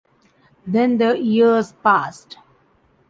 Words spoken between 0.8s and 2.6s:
the years passed.